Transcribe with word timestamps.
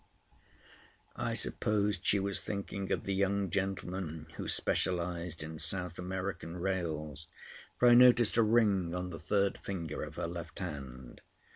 I 1.15 1.35
supposed 1.35 2.03
she 2.07 2.19
was 2.19 2.41
thinking 2.41 2.91
of 2.91 3.03
the 3.03 3.13
young 3.13 3.51
gentleman 3.51 4.25
who 4.37 4.47
specialised 4.47 5.43
in 5.43 5.59
South 5.59 5.99
American 5.99 6.57
rails, 6.57 7.27
for 7.77 7.87
I 7.87 7.93
noticed 7.93 8.35
a 8.35 8.41
ring 8.41 8.95
on 8.95 9.11
the 9.11 9.19
third 9.19 9.59
finger 9.59 10.01
of 10.01 10.15
her 10.15 10.25
left 10.25 10.57
hand. 10.57 11.21